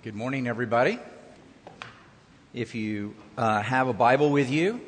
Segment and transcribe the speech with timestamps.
[0.00, 1.00] Good morning, everybody.
[2.54, 4.80] If you uh, have a Bible with you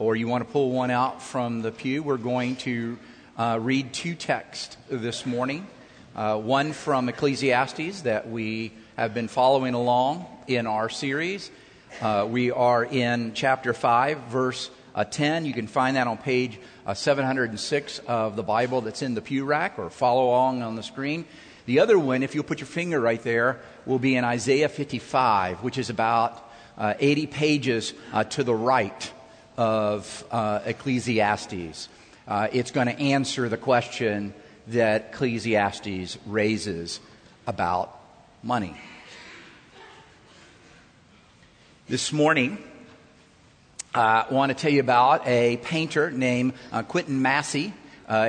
[0.00, 2.98] or you want to pull one out from the pew, we're going to
[3.38, 5.68] uh, read two texts this morning.
[6.16, 11.48] Uh, one from Ecclesiastes that we have been following along in our series.
[12.00, 15.46] Uh, we are in chapter 5, verse uh, 10.
[15.46, 19.44] You can find that on page uh, 706 of the Bible that's in the pew
[19.44, 21.26] rack or follow along on the screen.
[21.64, 25.62] The other one, if you'll put your finger right there, will be in Isaiah 55,
[25.62, 29.12] which is about uh, 80 pages uh, to the right
[29.56, 31.88] of uh, Ecclesiastes.
[32.26, 34.34] Uh, it's going to answer the question
[34.68, 36.98] that Ecclesiastes raises
[37.46, 37.96] about
[38.42, 38.76] money.
[41.88, 42.58] This morning,
[43.94, 47.72] uh, I want to tell you about a painter named uh, Quentin Massys.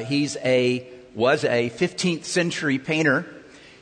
[0.05, 3.25] he's a was a 15th century painter.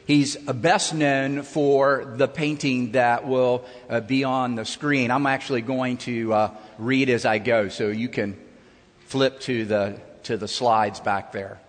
[0.06, 5.12] He's best known for the painting that will uh, be on the screen.
[5.12, 8.38] I'm actually going to uh, read as I go, so you can
[9.06, 11.60] flip to the to the slides back there.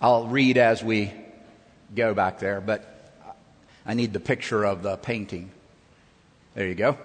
[0.00, 1.12] I'll read as we
[1.94, 3.12] go back there, but
[3.84, 5.50] I need the picture of the painting.
[6.54, 6.98] There you go.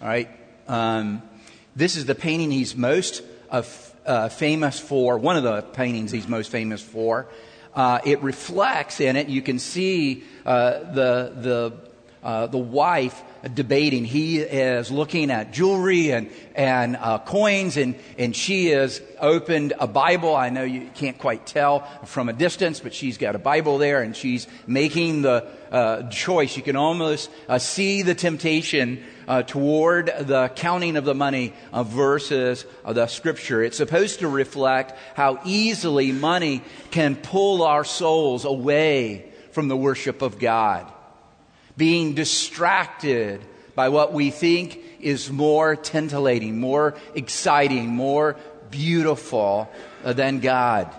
[0.00, 0.28] All right.
[0.68, 1.22] Um,
[1.76, 3.62] this is the painting he's most uh,
[4.06, 7.26] uh, famous for, one of the paintings he's most famous for.
[7.74, 11.72] Uh, it reflects in it, you can see uh, the, the,
[12.22, 13.20] uh, the wife
[13.52, 14.04] debating.
[14.04, 19.86] He is looking at jewelry and, and uh, coins, and, and she has opened a
[19.86, 20.34] Bible.
[20.34, 24.02] I know you can't quite tell from a distance, but she's got a Bible there,
[24.02, 26.56] and she's making the uh, choice.
[26.56, 31.82] You can almost uh, see the temptation uh, toward the counting of the money uh,
[31.82, 33.62] versus uh, the scripture.
[33.62, 40.22] It's supposed to reflect how easily money can pull our souls away from the worship
[40.22, 40.90] of God.
[41.76, 43.40] Being distracted
[43.74, 48.36] by what we think is more titillating, more exciting, more
[48.70, 49.70] beautiful
[50.04, 50.94] uh, than God.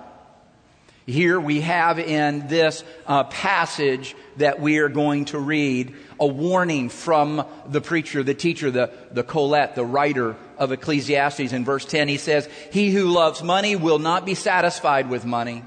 [1.05, 6.89] Here we have in this uh, passage that we are going to read a warning
[6.89, 11.53] from the preacher, the teacher, the, the Qoheleth, the writer of Ecclesiastes.
[11.53, 15.63] In verse 10, he says, He who loves money will not be satisfied with money,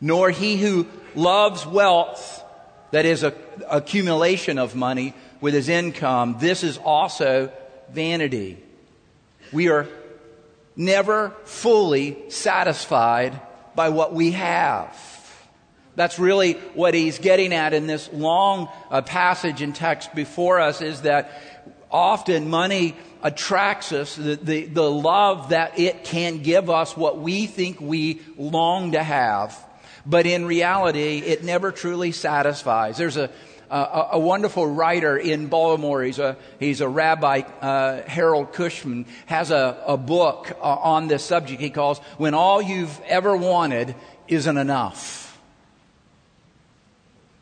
[0.00, 2.44] nor he who loves wealth,
[2.90, 3.34] that is, a,
[3.68, 6.36] accumulation of money with his income.
[6.38, 7.52] This is also
[7.90, 8.58] vanity.
[9.52, 9.86] We are
[10.76, 13.40] never fully satisfied
[13.74, 15.17] by what we have.
[15.98, 20.80] That's really what he's getting at in this long uh, passage and text before us
[20.80, 21.42] is that
[21.90, 27.48] often money attracts us, the, the, the love that it can give us what we
[27.48, 29.58] think we long to have.
[30.06, 32.96] But in reality, it never truly satisfies.
[32.96, 33.28] There's a,
[33.68, 36.04] a, a, wonderful writer in Baltimore.
[36.04, 41.24] He's a, he's a rabbi, uh, Harold Kushner, has a, a book uh, on this
[41.24, 43.96] subject he calls When All You've Ever Wanted
[44.28, 45.27] Isn't Enough.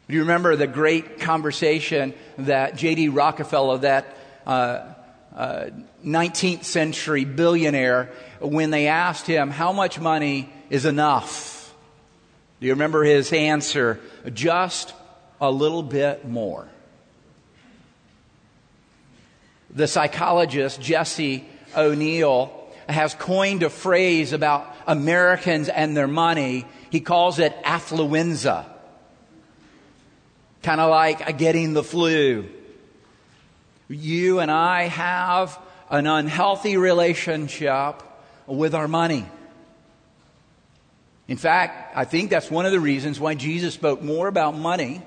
[0.09, 3.09] Do you remember the great conversation that J.D.
[3.09, 4.85] Rockefeller, that uh,
[5.35, 5.71] uh,
[6.05, 11.75] 19th century billionaire, when they asked him, How much money is enough?
[12.61, 14.01] Do you remember his answer?
[14.33, 14.95] Just
[15.41, 16.69] a little bit more.
[19.71, 21.45] The psychologist Jessie
[21.77, 22.53] O'Neill
[22.89, 26.65] has coined a phrase about Americans and their money.
[26.91, 28.67] He calls it affluenza.
[30.63, 32.47] Kind of like getting the flu.
[33.89, 35.59] You and I have
[35.91, 38.03] an unhealthy relationship
[38.47, 39.27] with our money.
[41.29, 45.03] In fact, I think that's one of the reasons why Jesus spoke more about money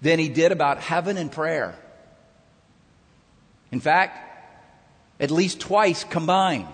[0.00, 1.76] than he did about heaven and prayer.
[3.70, 4.18] In fact,
[5.18, 6.68] at least twice combined.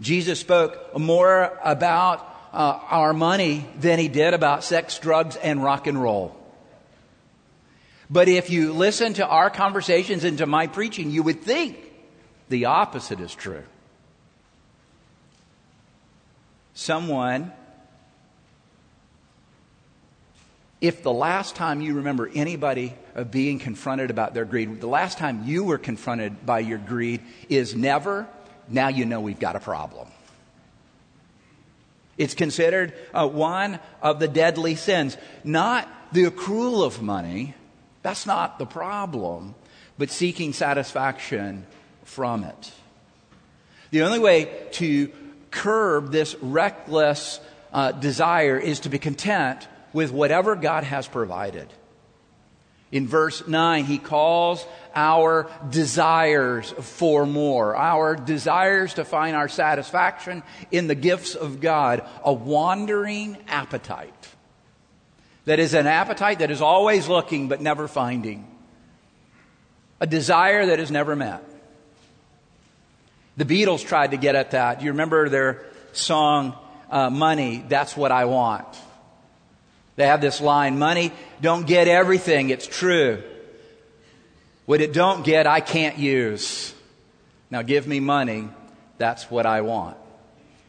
[0.00, 5.86] Jesus spoke more about uh, our money than he did about sex, drugs, and rock
[5.86, 6.34] and roll.
[8.10, 11.76] But if you listen to our conversations and to my preaching, you would think
[12.48, 13.64] the opposite is true.
[16.74, 17.52] Someone
[20.80, 25.18] if the last time you remember anybody of being confronted about their greed, the last
[25.18, 28.28] time you were confronted by your greed is never,
[28.68, 30.08] now you know we've got a problem.
[32.18, 35.16] It's considered uh, one of the deadly sins.
[35.44, 37.54] Not the accrual of money,
[38.02, 39.54] that's not the problem,
[39.96, 41.66] but seeking satisfaction
[42.04, 42.72] from it.
[43.90, 45.10] The only way to
[45.50, 47.40] curb this reckless
[47.72, 51.68] uh, desire is to be content with whatever God has provided.
[52.90, 54.64] In verse 9, he calls
[54.94, 62.06] our desires for more, our desires to find our satisfaction in the gifts of God,
[62.24, 64.28] a wandering appetite.
[65.44, 68.46] That is an appetite that is always looking but never finding,
[70.00, 71.44] a desire that is never met.
[73.36, 74.82] The Beatles tried to get at that.
[74.82, 76.54] You remember their song,
[76.90, 78.66] uh, Money, That's What I Want?
[79.98, 81.10] They have this line, money
[81.40, 82.50] don't get everything.
[82.50, 83.20] It's true.
[84.64, 86.72] What it don't get, I can't use.
[87.50, 88.48] Now give me money.
[88.98, 89.96] That's what I want.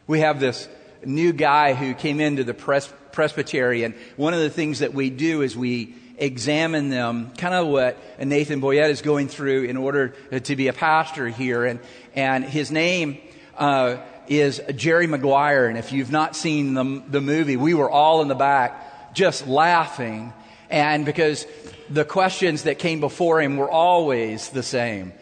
[0.08, 0.68] We have this
[1.04, 5.10] new guy who came into the pres- presbytery and one of the things that we
[5.10, 10.08] do is we examine them, kind of what Nathan Boyette is going through in order
[10.40, 11.64] to be a pastor here.
[11.64, 11.78] And,
[12.16, 13.18] and his name,
[13.56, 15.66] uh, is Jerry Maguire.
[15.66, 19.46] And if you've not seen the, the movie, we were all in the back just
[19.46, 20.32] laughing.
[20.68, 21.46] And because
[21.88, 25.12] the questions that came before him were always the same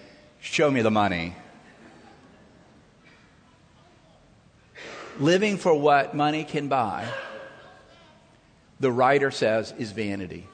[0.40, 1.34] Show me the money.
[5.18, 7.06] Living for what money can buy,
[8.78, 10.46] the writer says, is vanity.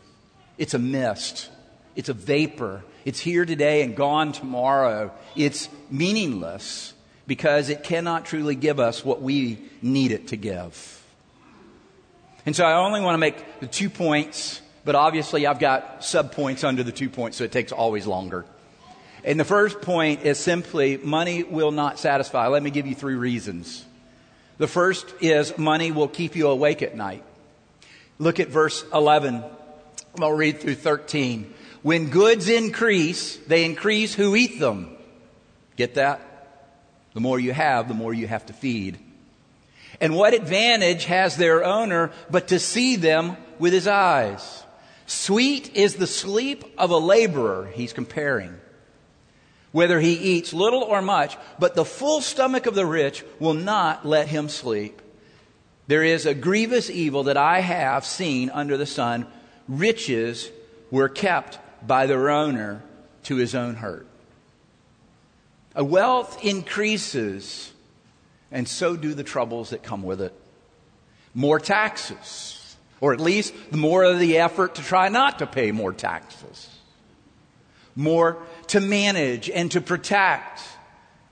[0.56, 1.50] It's a mist,
[1.96, 2.82] it's a vapor.
[3.04, 5.12] It's here today and gone tomorrow.
[5.36, 6.94] It's meaningless
[7.26, 10.93] because it cannot truly give us what we need it to give.
[12.46, 16.62] And so I only want to make the two points, but obviously I've got subpoints
[16.64, 18.44] under the two points, so it takes always longer.
[19.24, 22.46] And the first point is simply money will not satisfy.
[22.48, 23.84] Let me give you three reasons.
[24.58, 27.24] The first is money will keep you awake at night.
[28.18, 29.42] Look at verse 11.
[30.20, 31.52] I'll read through 13.
[31.82, 34.94] When goods increase, they increase who eat them.
[35.76, 36.20] Get that?
[37.14, 38.98] The more you have, the more you have to feed.
[40.00, 44.64] And what advantage has their owner but to see them with his eyes?
[45.06, 48.58] Sweet is the sleep of a laborer, he's comparing.
[49.72, 54.06] Whether he eats little or much, but the full stomach of the rich will not
[54.06, 55.02] let him sleep.
[55.86, 59.26] There is a grievous evil that I have seen under the sun.
[59.68, 60.50] Riches
[60.90, 62.82] were kept by their owner
[63.24, 64.06] to his own hurt.
[65.74, 67.73] A wealth increases
[68.50, 70.34] and so do the troubles that come with it.
[71.34, 75.92] More taxes, or at least more of the effort to try not to pay more
[75.92, 76.68] taxes.
[77.96, 78.38] More
[78.68, 80.62] to manage and to protect.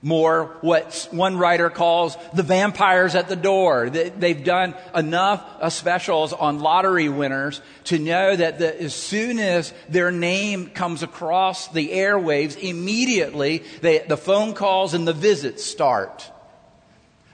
[0.01, 3.89] More what one writer calls the vampires at the door.
[3.89, 10.11] They've done enough specials on lottery winners to know that the, as soon as their
[10.11, 16.29] name comes across the airwaves, immediately they, the phone calls and the visits start.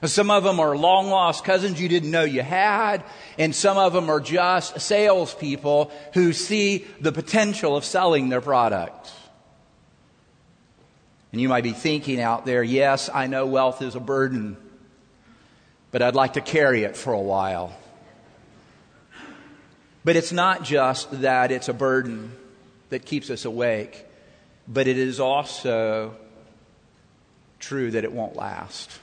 [0.04, 3.04] Some of them are long lost cousins you didn't know you had,
[3.38, 9.12] and some of them are just salespeople who see the potential of selling their product.
[11.32, 14.56] And you might be thinking out there, yes, I know wealth is a burden,
[15.90, 17.72] but I'd like to carry it for a while.
[20.04, 22.32] But it's not just that it's a burden
[22.88, 24.06] that keeps us awake,
[24.66, 26.16] but it is also
[27.58, 28.99] true that it won't last.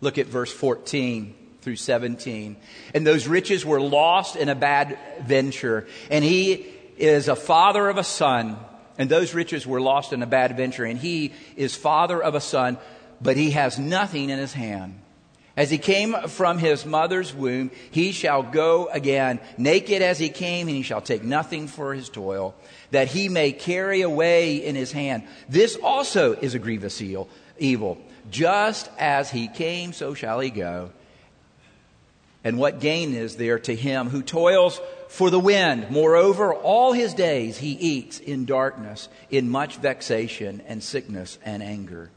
[0.00, 2.56] Look at verse 14 through 17.
[2.94, 5.86] And those riches were lost in a bad venture.
[6.10, 8.56] And he is a father of a son.
[8.96, 10.84] And those riches were lost in a bad venture.
[10.84, 12.78] And he is father of a son,
[13.20, 15.00] but he has nothing in his hand.
[15.56, 20.68] As he came from his mother's womb, he shall go again, naked as he came,
[20.68, 22.54] and he shall take nothing for his toil,
[22.92, 25.24] that he may carry away in his hand.
[25.48, 27.98] This also is a grievous evil.
[28.30, 30.90] Just as he came, so shall he go.
[32.44, 35.90] And what gain is there to him who toils for the wind?
[35.90, 42.10] Moreover, all his days he eats in darkness, in much vexation and sickness and anger.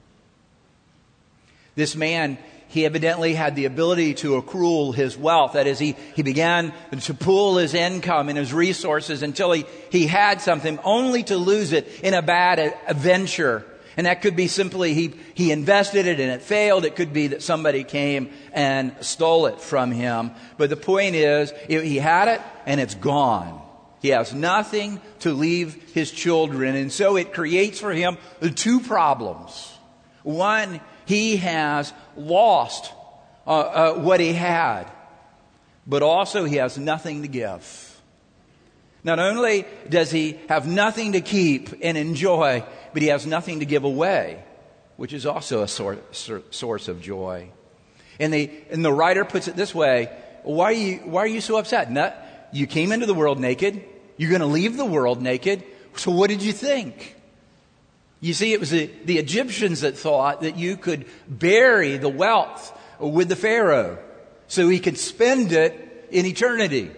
[1.75, 2.37] This man,
[2.67, 5.53] he evidently had the ability to accrue his wealth.
[5.53, 10.07] That is, he, he began to pool his income and his resources until he, he
[10.07, 13.65] had something, only to lose it in a bad adventure
[14.01, 16.85] and that could be simply he, he invested it and it failed.
[16.85, 20.31] It could be that somebody came and stole it from him.
[20.57, 23.61] But the point is, he had it and it's gone.
[24.01, 26.75] He has nothing to leave his children.
[26.75, 28.17] And so it creates for him
[28.55, 29.71] two problems.
[30.23, 32.91] One, he has lost
[33.45, 34.85] uh, uh, what he had,
[35.85, 37.90] but also he has nothing to give.
[39.03, 43.65] Not only does he have nothing to keep and enjoy, but he has nothing to
[43.65, 44.43] give away,
[44.97, 47.49] which is also a source of joy.
[48.19, 50.09] And the, and the writer puts it this way
[50.43, 51.91] why are you, why are you so upset?
[51.91, 52.11] No,
[52.51, 53.83] you came into the world naked.
[54.17, 55.63] You're going to leave the world naked.
[55.95, 57.15] So what did you think?
[58.19, 62.77] You see, it was the, the Egyptians that thought that you could bury the wealth
[62.99, 63.97] with the Pharaoh
[64.47, 66.91] so he could spend it in eternity.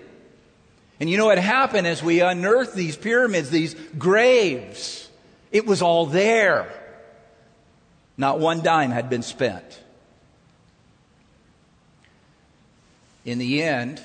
[0.99, 5.09] And you know what happened as we unearthed these pyramids, these graves?
[5.51, 6.71] It was all there.
[8.17, 9.81] Not one dime had been spent.
[13.25, 14.01] In the end,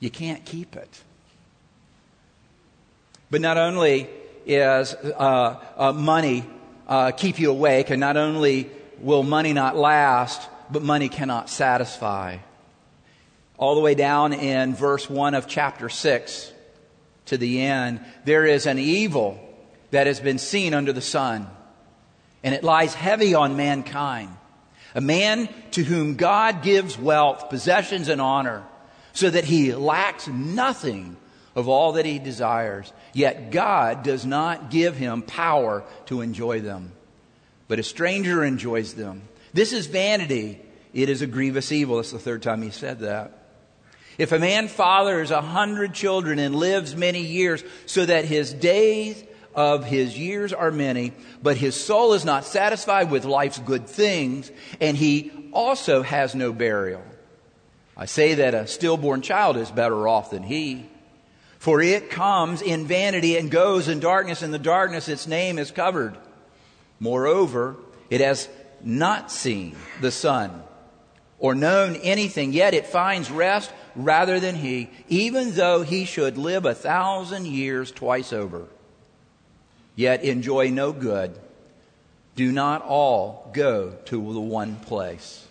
[0.00, 1.02] you can't keep it.
[3.30, 4.08] But not only
[4.46, 6.44] is uh, uh, money
[6.88, 12.38] uh, keep you awake, and not only will money not last, but money cannot satisfy.
[13.58, 16.52] All the way down in verse 1 of chapter 6
[17.26, 19.38] to the end, there is an evil
[19.90, 21.48] that has been seen under the sun,
[22.44, 24.30] and it lies heavy on mankind.
[24.94, 28.64] A man to whom God gives wealth, possessions, and honor,
[29.12, 31.16] so that he lacks nothing
[31.56, 32.92] of all that he desires.
[33.12, 36.92] Yet God does not give him power to enjoy them,
[37.66, 39.22] but a stranger enjoys them.
[39.52, 40.60] This is vanity.
[40.94, 41.96] It is a grievous evil.
[41.96, 43.37] That's the third time he said that.
[44.18, 49.22] If a man fathers a hundred children and lives many years, so that his days
[49.54, 54.50] of his years are many, but his soul is not satisfied with life's good things,
[54.80, 57.02] and he also has no burial.
[57.96, 60.86] I say that a stillborn child is better off than he.
[61.58, 65.70] For it comes in vanity and goes in darkness, and the darkness its name is
[65.70, 66.16] covered.
[67.00, 67.76] Moreover,
[68.10, 68.48] it has
[68.82, 70.62] not seen the sun
[71.38, 76.64] or known anything, yet it finds rest rather than he, even though he should live
[76.64, 78.66] a thousand years twice over.
[79.96, 81.36] Yet enjoy no good.
[82.36, 85.44] Do not all go to the one place.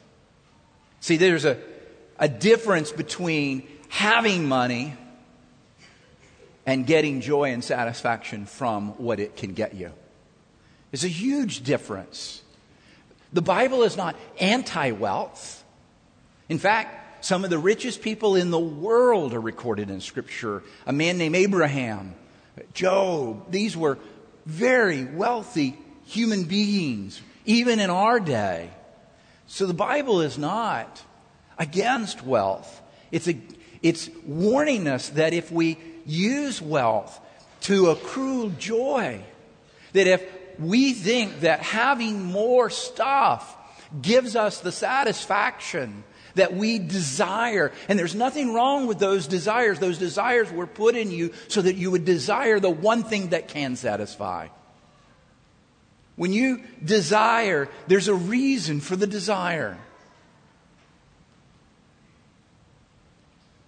[1.01, 1.58] See, there's a,
[2.18, 4.94] a difference between having money
[6.66, 9.92] and getting joy and satisfaction from what it can get you.
[10.92, 12.42] There's a huge difference.
[13.34, 15.63] The Bible is not anti wealth.
[16.48, 20.64] In fact, some of the richest people in the world are recorded in Scripture.
[20.86, 22.16] A man named Abraham,
[22.74, 23.98] Job, these were
[24.46, 28.70] very wealthy human beings, even in our day.
[29.48, 31.02] So the Bible is not
[31.58, 32.82] against wealth.
[33.12, 33.38] It's, a,
[33.82, 37.20] it's warning us that if we use wealth
[37.62, 39.22] to accrue joy.
[39.94, 40.24] That if
[40.60, 43.56] we think that having more stuff
[44.02, 46.04] gives us the satisfaction
[46.38, 49.77] that we desire, and there's nothing wrong with those desires.
[49.77, 53.48] Those desires were put in you so that you would desire the one thing that
[53.48, 54.48] can satisfy.
[56.15, 59.77] When you desire, there's a reason for the desire.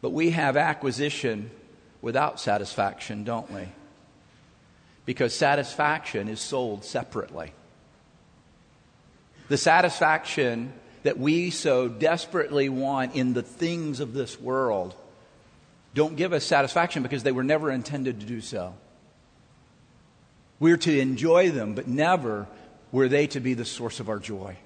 [0.01, 1.51] But we have acquisition
[2.01, 3.67] without satisfaction, don't we?
[5.05, 7.53] Because satisfaction is sold separately.
[9.49, 10.73] The satisfaction
[11.03, 14.95] that we so desperately want in the things of this world
[15.93, 18.75] don't give us satisfaction because they were never intended to do so.
[20.59, 22.47] We're to enjoy them, but never
[22.91, 24.57] were they to be the source of our joy.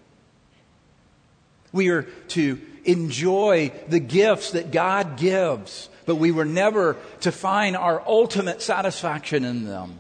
[1.72, 7.76] We are to enjoy the gifts that God gives but we were never to find
[7.76, 10.00] our ultimate satisfaction in them.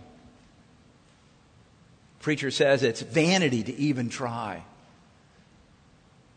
[2.19, 4.63] Preacher says it's vanity to even try.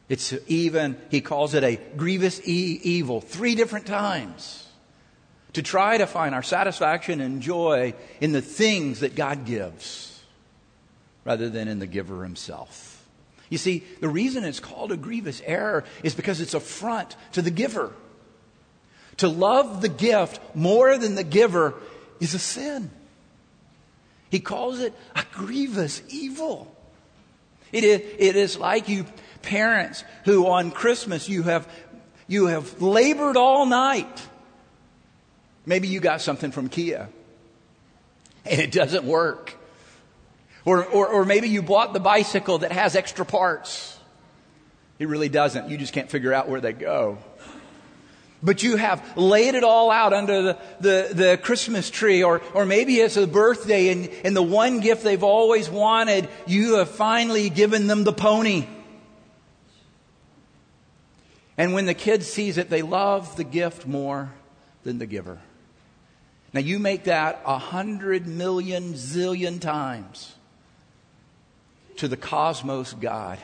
[0.08, 4.66] It's even, he calls it a grievous e- evil three different times
[5.54, 10.22] to try to find our satisfaction and joy in the things that God gives
[11.25, 13.04] rather than in the giver himself.
[13.48, 17.42] You see, the reason it's called a grievous error is because it's a front to
[17.42, 17.92] the giver.
[19.18, 21.75] To love the gift more than the giver
[22.20, 22.90] is a sin.
[24.30, 26.72] He calls it a grievous evil.
[27.72, 29.06] It is, it is like you
[29.47, 31.67] parents who on Christmas you have,
[32.26, 34.23] you have labored all night.
[35.65, 37.09] Maybe you got something from IKEA
[38.45, 39.55] and it doesn't work.
[40.65, 43.99] Or, or, or maybe you bought the bicycle that has extra parts.
[44.99, 45.71] It really doesn't.
[45.71, 47.19] You just can't figure out where they go.
[48.43, 52.67] But you have laid it all out under the, the, the, Christmas tree, or, or
[52.67, 57.49] maybe it's a birthday, and, and the one gift they've always wanted, you have finally
[57.49, 58.67] given them the pony.
[61.58, 64.32] And when the kid sees it, they love the gift more
[64.82, 65.40] than the giver.
[66.52, 70.34] Now, you make that a hundred million zillion times
[71.96, 73.38] to the cosmos God,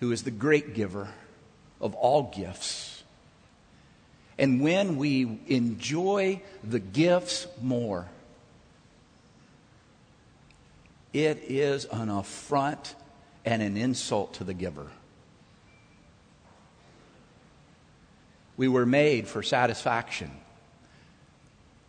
[0.00, 1.08] who is the great giver
[1.80, 2.94] of all gifts
[4.38, 8.08] And when we enjoy the gifts more,
[11.12, 12.96] it is an affront
[13.44, 14.88] and an insult to the giver.
[18.56, 20.30] We were made for satisfaction.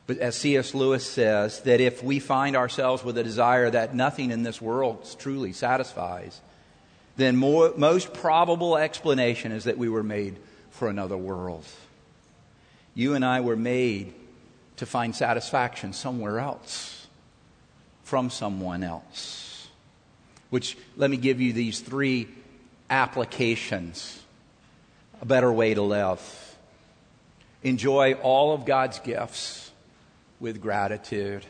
[0.07, 0.75] But as C.S.
[0.75, 5.07] Lewis says, that if we find ourselves with a desire that nothing in this world
[5.17, 6.39] truly satisfies,
[7.17, 10.37] then more, most probable explanation is that we were made
[10.69, 11.65] for another world.
[12.93, 14.13] You and I were made
[14.77, 17.07] to find satisfaction somewhere else,
[18.03, 19.67] from someone else.
[20.49, 22.27] Which, let me give you these three
[22.89, 24.21] applications
[25.21, 26.44] a better way to live.
[27.65, 29.71] Enjoy all of God's gifts
[30.39, 31.43] with gratitude.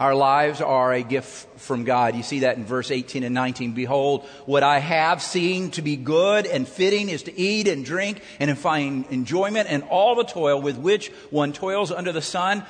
[0.00, 2.16] Our lives are a gift from God.
[2.16, 3.74] You see that in verse 18 and 19.
[3.74, 8.20] Behold, what I have seen to be good and fitting is to eat and drink
[8.40, 12.64] and find enjoyment and all the toil with which one toils under the sun,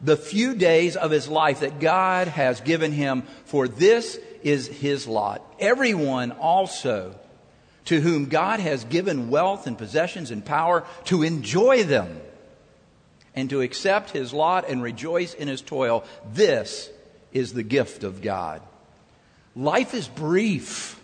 [0.00, 5.08] the few days of his life that God has given him, for this is his
[5.08, 5.42] lot.
[5.58, 7.16] Everyone also
[7.86, 12.20] to whom God has given wealth and possessions and power to enjoy them
[13.34, 16.04] and to accept his lot and rejoice in his toil.
[16.32, 16.90] This
[17.32, 18.62] is the gift of God.
[19.56, 20.98] Life is brief.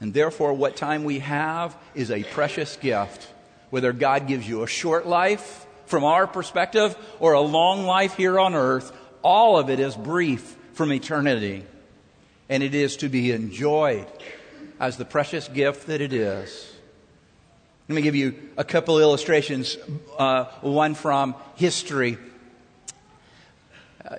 [0.00, 3.28] And therefore, what time we have is a precious gift.
[3.70, 8.38] Whether God gives you a short life from our perspective or a long life here
[8.38, 8.92] on earth,
[9.22, 11.64] all of it is brief from eternity.
[12.48, 14.06] And it is to be enjoyed
[14.82, 16.72] as the precious gift that it is.
[17.88, 19.78] Let me give you a couple illustrations,
[20.18, 22.18] uh, one from history.
[24.04, 24.16] Uh,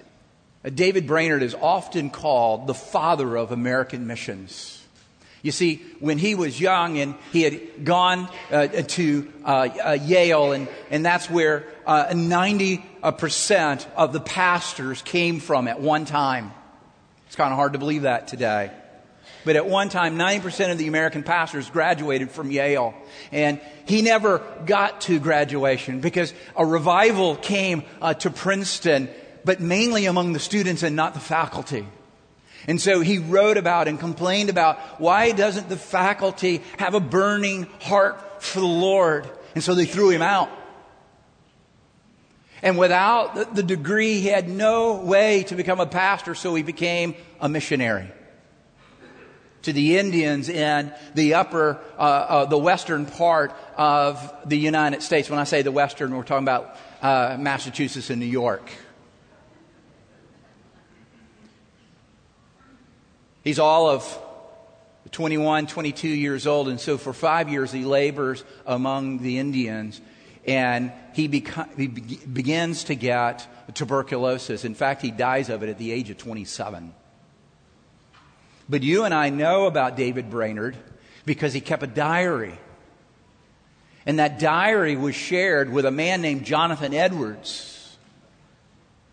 [0.74, 4.82] David Brainerd is often called the father of American missions.
[5.42, 10.54] You see, when he was young and he had gone uh, to uh, uh, Yale,
[10.54, 12.82] and, and that's where 90%
[13.86, 16.54] uh, of the pastors came from at one time.
[17.28, 18.72] It's kind of hard to believe that today.
[19.46, 22.94] But at one time, 90% of the American pastors graduated from Yale.
[23.32, 29.10] And he never got to graduation because a revival came uh, to Princeton,
[29.44, 31.86] but mainly among the students and not the faculty.
[32.68, 37.68] And so he wrote about and complained about why doesn't the faculty have a burning
[37.82, 39.30] heart for the Lord?
[39.56, 40.50] And so they threw him out.
[42.62, 47.14] And without the degree, he had no way to become a pastor, so he became
[47.42, 48.10] a missionary
[49.64, 55.30] to the Indians in the upper, uh, uh, the western part of the United States.
[55.30, 58.70] When I say the western, we're talking about uh, Massachusetts and New York.
[63.44, 64.20] He's all of
[65.12, 70.00] 21, 22 years old, and so for five years he labors among the Indians,
[70.46, 74.64] and he, beco- he be- begins to get tuberculosis.
[74.66, 76.94] In fact, he dies of it at the age of 27.
[78.70, 80.76] But you and I know about David Brainerd
[81.26, 82.58] because he kept a diary.
[84.06, 87.98] And that diary was shared with a man named Jonathan Edwards,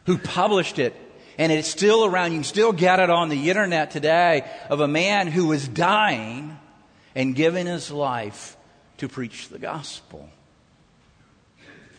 [0.06, 0.94] who published it.
[1.38, 2.32] And it's still around.
[2.32, 6.58] You can still get it on the internet today of a man who was dying
[7.14, 8.56] and giving his life
[8.98, 10.28] to preach the gospel.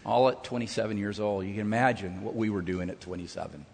[0.06, 1.46] All at 27 years old.
[1.46, 3.66] You can imagine what we were doing at 27.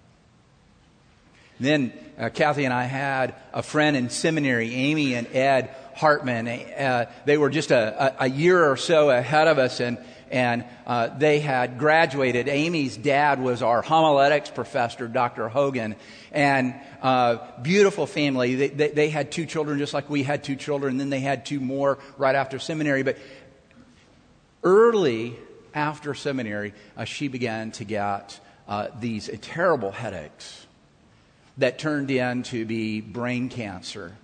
[1.59, 6.47] Then uh, Kathy and I had a friend in seminary, Amy and Ed Hartman.
[6.47, 9.97] Uh, they were just a, a, a, year or so ahead of us, and
[10.29, 12.47] and uh, they had graduated.
[12.47, 15.47] Amy's dad was our homiletics professor, Dr.
[15.47, 15.95] Hogan,
[16.31, 18.55] and uh, beautiful family.
[18.55, 20.91] They, they, they, had two children, just like we had two children.
[20.91, 23.03] And then they had two more right after seminary.
[23.03, 23.17] But
[24.63, 25.35] early
[25.73, 30.66] after seminary, uh, she began to get uh, these terrible headaches
[31.57, 34.15] that turned in to be brain cancer.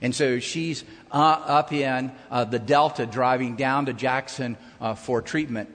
[0.00, 5.22] And so she's uh, up in uh, the Delta driving down to Jackson uh, for
[5.22, 5.68] treatment.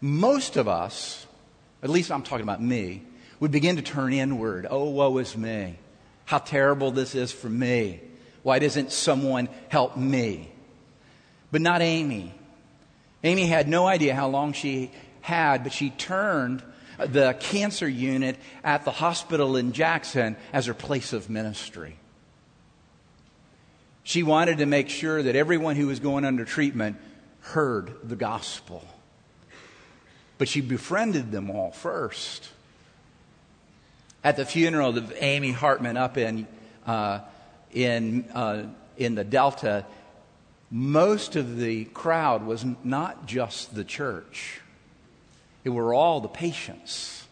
[0.00, 1.26] Most of us,
[1.82, 3.02] at least I'm talking about me,
[3.40, 4.66] would begin to turn inward.
[4.68, 5.76] Oh, woe is me.
[6.24, 8.00] How terrible this is for me.
[8.42, 10.50] Why doesn't someone help me?
[11.50, 12.34] But not Amy.
[13.24, 16.62] Amy had no idea how long she had, but she turned
[16.98, 21.96] the cancer unit at the hospital in Jackson as her place of ministry.
[24.02, 26.96] She wanted to make sure that everyone who was going under treatment
[27.40, 28.82] heard the gospel.
[30.38, 32.48] But she befriended them all first.
[34.24, 36.46] At the funeral of Amy Hartman up in,
[36.86, 37.20] uh,
[37.72, 39.84] in, uh, in the Delta,
[40.70, 44.60] most of the crowd was not just the church,
[45.68, 47.26] it were all the patients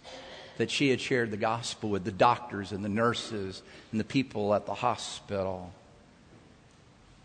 [0.59, 4.53] that she had shared the gospel with the doctors and the nurses and the people
[4.53, 5.73] at the hospital.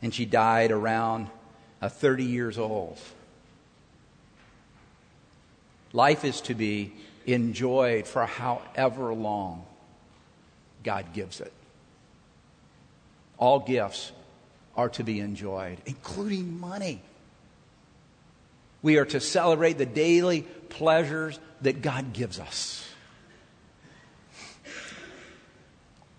[0.01, 1.29] And she died around
[1.81, 2.97] uh, 30 years old.
[5.91, 6.93] Life is to be
[7.25, 9.65] enjoyed for however long
[10.81, 11.51] God gives it.
[13.37, 14.13] All gifts
[14.77, 17.01] are to be enjoyed, including money.
[18.81, 22.87] We are to celebrate the daily pleasures that God gives us.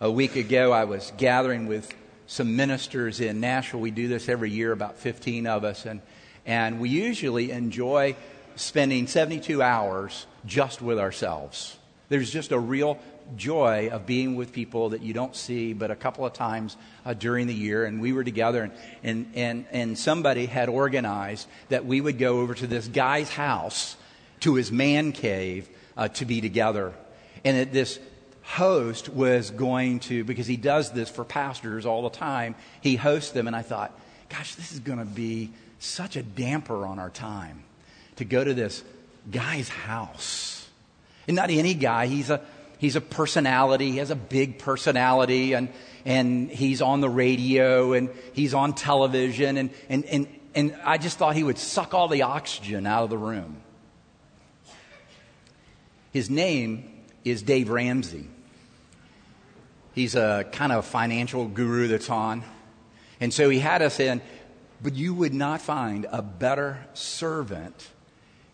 [0.00, 1.92] A week ago, I was gathering with
[2.26, 3.80] some ministers in Nashville.
[3.80, 6.00] We do this every year, about 15 of us, and,
[6.46, 8.16] and we usually enjoy
[8.56, 11.76] spending 72 hours just with ourselves.
[12.08, 12.98] There's just a real
[13.36, 17.14] joy of being with people that you don't see but a couple of times uh,
[17.14, 17.84] during the year.
[17.84, 22.40] And we were together, and, and, and, and somebody had organized that we would go
[22.40, 23.96] over to this guy's house,
[24.40, 26.92] to his man cave, uh, to be together.
[27.44, 27.98] And that this
[28.42, 33.32] host was going to, because he does this for pastors all the time, he hosts
[33.32, 33.46] them.
[33.46, 37.64] And I thought, gosh, this is going to be such a damper on our time
[38.16, 38.82] to go to this
[39.30, 40.68] guy's house.
[41.26, 42.40] And not any guy, he's a
[42.82, 43.92] he's a personality.
[43.92, 45.68] He has a big personality, and
[46.04, 51.16] and he's on the radio and he's on television, and and and and I just
[51.16, 53.62] thought he would suck all the oxygen out of the room.
[56.12, 56.90] His name
[57.24, 58.28] is Dave Ramsey.
[59.94, 62.42] He's a kind of financial guru that's on.
[63.20, 64.20] And so he had us in,
[64.82, 67.88] but you would not find a better servant.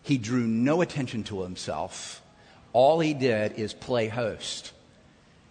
[0.03, 2.18] He drew no attention to himself
[2.73, 4.71] all he did is play host.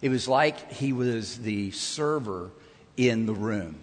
[0.01, 2.51] It was like he was the server
[2.95, 3.75] in the room.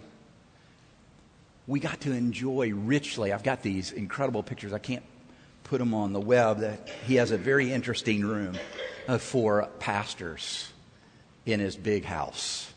[1.67, 3.33] We got to enjoy richly.
[3.33, 4.73] I've got these incredible pictures.
[4.73, 5.03] I can't
[5.65, 6.59] put them on the web.
[6.59, 8.57] That he has a very interesting room
[9.07, 10.71] uh, for pastors
[11.45, 12.71] in his big house.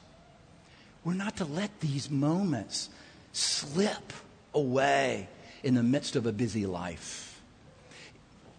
[1.05, 2.90] We're not to let these moments
[3.33, 4.12] slip
[4.53, 5.29] away
[5.62, 7.30] in the midst of a busy life.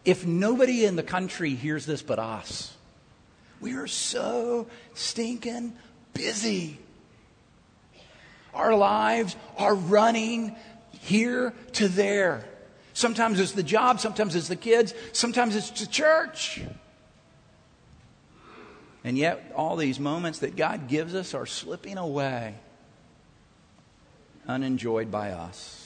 [0.04, 2.76] If nobody in the country hears this but us,
[3.60, 5.74] we are so stinking
[6.14, 6.80] busy.
[8.54, 10.56] Our lives are running
[10.92, 12.46] here to there.
[12.94, 16.62] Sometimes it's the job, sometimes it's the kids, sometimes it's the church.
[19.04, 22.56] And yet, all these moments that God gives us are slipping away,
[24.48, 25.81] unenjoyed by us.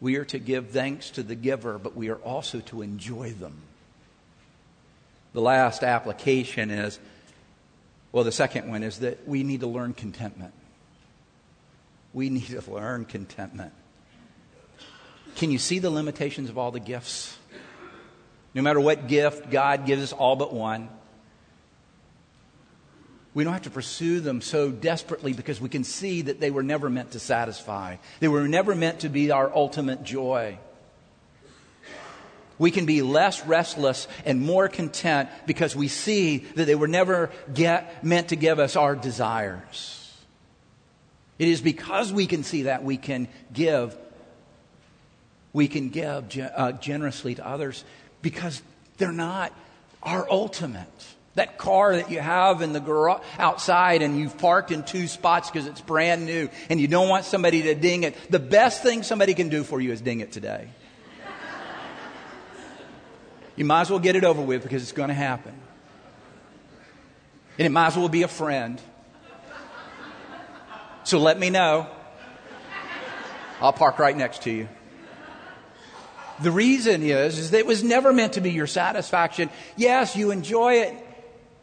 [0.00, 3.62] We are to give thanks to the giver, but we are also to enjoy them.
[5.32, 6.98] The last application is
[8.12, 10.52] well, the second one is that we need to learn contentment.
[12.12, 13.72] We need to learn contentment.
[15.36, 17.36] Can you see the limitations of all the gifts?
[18.52, 20.88] No matter what gift God gives us, all but one.
[23.32, 26.64] We don't have to pursue them so desperately because we can see that they were
[26.64, 27.96] never meant to satisfy.
[28.18, 30.58] They were never meant to be our ultimate joy.
[32.58, 37.30] We can be less restless and more content because we see that they were never
[37.54, 39.96] get, meant to give us our desires.
[41.38, 43.96] It is because we can see that we can give.
[45.54, 47.82] We can give uh, generously to others
[48.20, 48.60] because
[48.98, 49.54] they're not
[50.02, 50.86] our ultimate.
[51.36, 55.48] That car that you have in the garage outside and you've parked in two spots
[55.48, 58.16] because it's brand new and you don't want somebody to ding it.
[58.30, 60.68] The best thing somebody can do for you is ding it today.
[63.54, 65.54] you might as well get it over with because it's going to happen.
[67.58, 68.80] And it might as well be a friend.
[71.04, 71.86] So let me know.
[73.60, 74.68] I'll park right next to you.
[76.40, 79.50] The reason is, is that it was never meant to be your satisfaction.
[79.76, 81.06] Yes, you enjoy it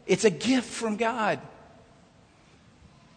[0.08, 1.38] it's a gift from God.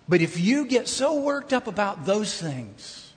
[0.08, 3.12] But if you get so worked up about those things,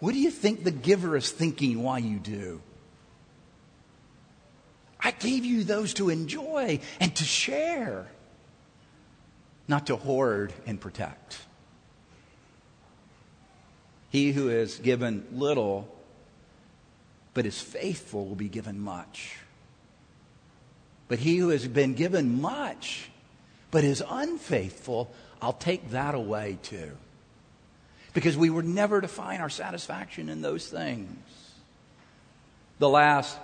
[0.00, 2.60] what do you think the giver is thinking while you do?
[4.98, 8.08] I gave you those to enjoy and to share,
[9.68, 11.38] not to hoard and protect.
[14.10, 15.88] He who is given little
[17.34, 19.36] but is faithful will be given much.
[21.12, 23.10] But he who has been given much,
[23.70, 26.92] but is unfaithful, I'll take that away too.
[28.14, 31.14] Because we were never to find our satisfaction in those things.
[32.78, 33.36] The last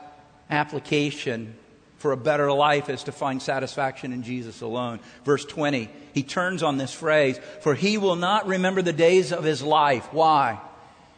[0.48, 1.56] application
[1.98, 4.98] for a better life is to find satisfaction in Jesus alone.
[5.26, 9.44] Verse 20, he turns on this phrase, for he will not remember the days of
[9.44, 10.08] his life.
[10.10, 10.58] Why?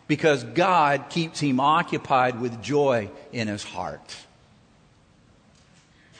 [0.08, 4.16] Because God keeps him occupied with joy in his heart.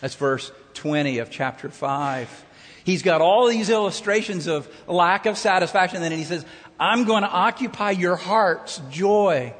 [0.00, 2.44] That's verse 20 of chapter 5.
[2.84, 6.44] He's got all these illustrations of lack of satisfaction, and then he says,
[6.78, 9.54] I'm going to occupy your heart's joy.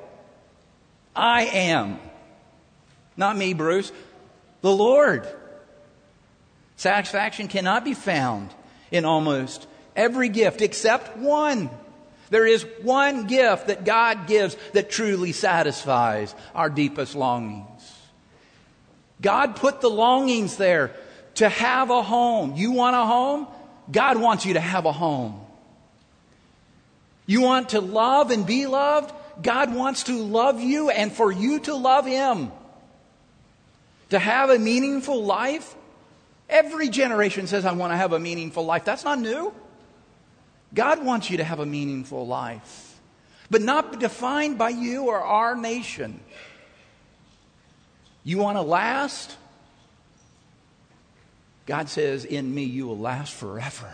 [1.14, 1.98] I am.
[3.16, 3.92] Not me, Bruce
[4.61, 5.26] the Lord.
[6.76, 8.50] Satisfaction cannot be found
[8.90, 11.70] in almost every gift except one.
[12.31, 17.80] There is one gift that God gives that truly satisfies our deepest longings.
[19.21, 20.93] God put the longings there
[21.37, 22.55] to have a home.
[22.57, 23.47] You want a home?
[23.91, 25.41] God wants you to have a home.
[27.27, 29.13] You want to love and be loved?
[29.43, 32.51] God wants to love you and for you to love Him
[34.11, 35.75] to have a meaningful life.
[36.49, 38.85] Every generation says, I want to have a meaningful life.
[38.85, 39.55] That's not new.
[40.75, 43.01] God wants you to have a meaningful life,
[43.51, 46.21] but not defined by you or our nation.
[48.31, 49.37] You want to last?
[51.66, 53.93] God says, In me you will last forever.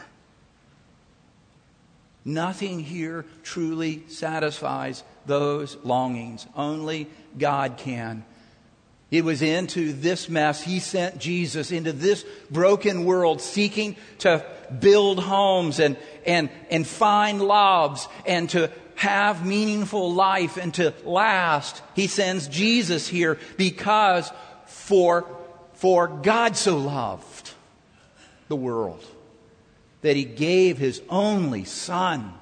[2.22, 6.46] Nothing here truly satisfies those longings.
[6.54, 8.26] Only God can.
[9.10, 10.62] It was into this mess.
[10.62, 14.44] He sent Jesus into this broken world seeking to
[14.80, 15.96] build homes and,
[16.26, 21.82] and, and find loves and to have meaningful life and to last.
[21.94, 24.30] He sends Jesus here because
[24.66, 25.26] for,
[25.74, 27.52] for God so loved
[28.48, 29.04] the world
[30.02, 32.32] that he gave his only son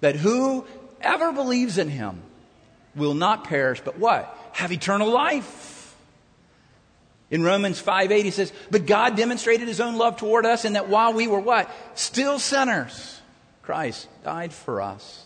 [0.00, 2.22] that whoever believes in him
[2.94, 4.36] will not perish but what?
[4.52, 5.74] Have eternal life.
[7.30, 10.74] In Romans 5 8, he says, But God demonstrated his own love toward us in
[10.74, 11.70] that while we were what?
[11.94, 13.20] Still sinners,
[13.62, 15.25] Christ died for us.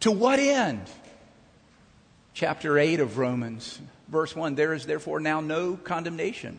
[0.00, 0.82] To what end?
[2.34, 6.58] Chapter 8 of Romans, verse 1 There is therefore now no condemnation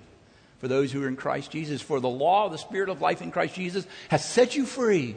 [0.59, 1.81] for those who are in Christ Jesus.
[1.81, 5.15] For the law of the Spirit of life in Christ Jesus has set you free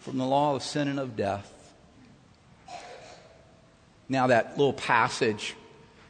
[0.00, 1.48] from the law of sin and of death.
[4.08, 5.54] Now, that little passage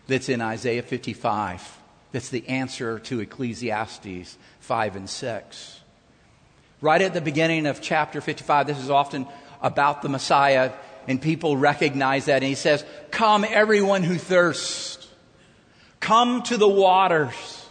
[0.07, 1.79] that's in Isaiah 55
[2.12, 5.81] that's the answer to Ecclesiastes 5 and 6.
[6.83, 9.27] Right at the beginning of chapter 55, this is often
[9.62, 10.73] about the Messiah,
[11.08, 12.36] and people recognize that.
[12.36, 15.06] And he says, Come, everyone who thirsts,
[16.00, 17.66] come to the waters.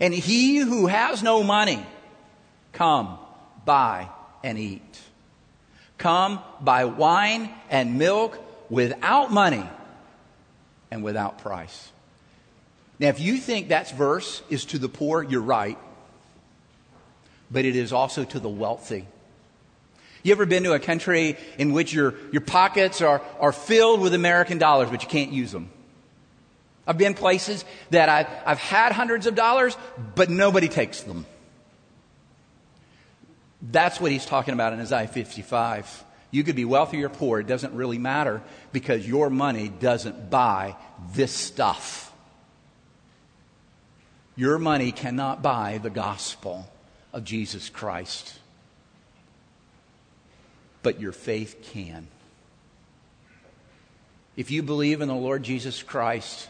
[0.00, 1.84] And he who has no money,
[2.72, 3.18] come,
[3.64, 4.08] buy
[4.42, 5.00] and eat.
[5.98, 8.38] Come, buy wine and milk
[8.70, 9.68] without money
[10.90, 11.92] and without price.
[12.98, 15.78] Now, if you think that verse is to the poor, you're right.
[17.50, 19.06] But it is also to the wealthy.
[20.22, 24.14] You ever been to a country in which your, your pockets are, are filled with
[24.14, 25.70] American dollars, but you can't use them?
[26.86, 29.76] I've been places that I've, I've had hundreds of dollars,
[30.14, 31.24] but nobody takes them.
[33.62, 36.04] That's what he's talking about in Isaiah 55.
[36.32, 40.76] You could be wealthy or poor, it doesn't really matter because your money doesn't buy
[41.12, 42.12] this stuff.
[44.34, 46.68] Your money cannot buy the gospel
[47.12, 48.39] of Jesus Christ,
[50.82, 52.06] but your faith can.
[54.36, 56.48] If you believe in the Lord Jesus Christ,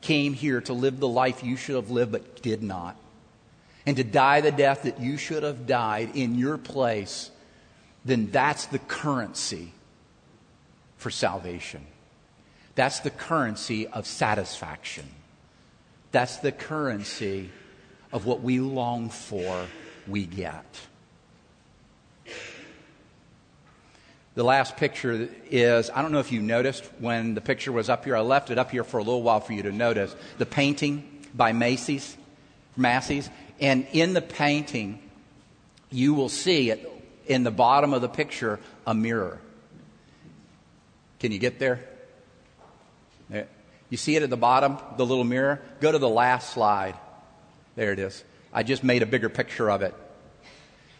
[0.00, 2.96] came here to live the life you should have lived but did not,
[3.86, 7.30] and to die the death that you should have died in your place,
[8.04, 9.72] then that's the currency
[10.96, 11.86] for salvation.
[12.74, 15.06] That's the currency of satisfaction.
[16.12, 17.50] That's the currency
[18.12, 19.66] of what we long for,
[20.06, 20.64] we get.
[24.34, 28.04] The last picture is I don't know if you noticed when the picture was up
[28.04, 28.16] here.
[28.16, 30.14] I left it up here for a little while for you to notice.
[30.38, 32.16] The painting by Massys,
[32.78, 33.28] Massys.
[33.60, 35.00] And in the painting,
[35.90, 36.90] you will see it
[37.26, 39.38] in the bottom of the picture a mirror.
[41.20, 41.88] Can you get there?
[43.90, 45.62] You see it at the bottom, the little mirror?
[45.80, 46.96] Go to the last slide.
[47.76, 48.24] There it is.
[48.52, 49.94] I just made a bigger picture of it.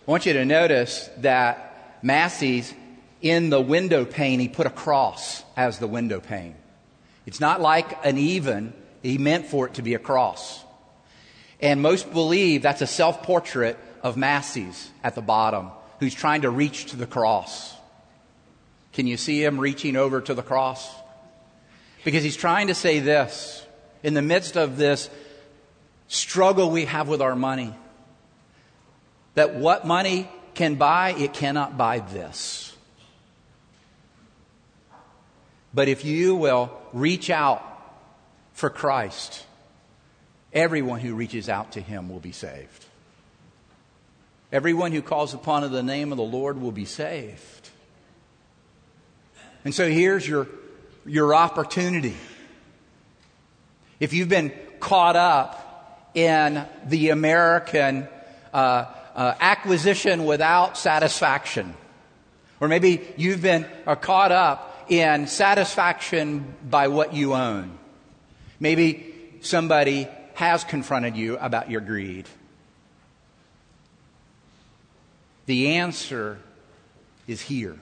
[0.06, 2.72] I want you to notice that Massys
[3.24, 6.54] in the window pane, he put a cross as the window pane.
[7.24, 10.62] It's not like an even, he meant for it to be a cross.
[11.58, 16.50] And most believe that's a self portrait of Massys at the bottom, who's trying to
[16.50, 17.74] reach to the cross.
[18.92, 20.86] Can you see him reaching over to the cross?
[22.04, 23.64] Because he's trying to say this
[24.02, 25.08] in the midst of this
[26.08, 27.74] struggle we have with our money.
[29.32, 32.63] That what money can buy, it cannot buy this.
[35.74, 37.62] But if you will reach out
[38.52, 39.44] for Christ,
[40.52, 42.86] everyone who reaches out to him will be saved.
[44.52, 47.70] Everyone who calls upon the name of the Lord will be saved.
[49.64, 50.46] And so here's your,
[51.04, 52.14] your opportunity.
[53.98, 58.06] If you've been caught up in the American
[58.52, 58.84] uh,
[59.16, 61.74] uh, acquisition without satisfaction,
[62.60, 67.78] or maybe you've been uh, caught up in satisfaction by what you own.
[68.60, 72.26] Maybe somebody has confronted you about your greed.
[75.46, 76.38] The answer
[77.26, 77.76] is here.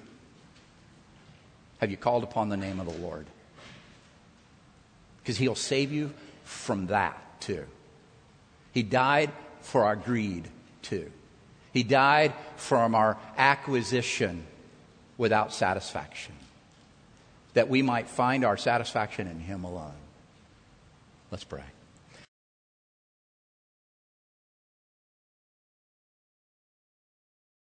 [1.78, 3.26] Have you called upon the name of the Lord?
[5.20, 6.12] Because He'll save you
[6.44, 7.66] from that too.
[8.72, 10.48] He died for our greed
[10.82, 11.10] too.
[11.72, 14.46] He died from our acquisition
[15.16, 16.34] without satisfaction,
[17.54, 19.94] that we might find our satisfaction in Him alone.
[21.30, 21.64] Let's pray.